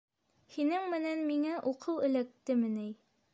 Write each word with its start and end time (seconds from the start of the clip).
Һинең 0.53 0.87
менән 0.93 1.21
миңә 1.27 1.59
уҡыу 1.73 1.99
эләктеме 2.09 2.73
ни? 2.81 2.89